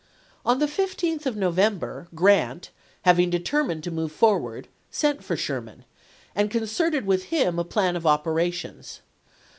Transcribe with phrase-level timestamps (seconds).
[0.43, 2.71] On the 15th of November Grant,
[3.03, 5.85] having determined to move for ward, sent for Sherman,
[6.35, 9.01] and concerted with him a plan of operations.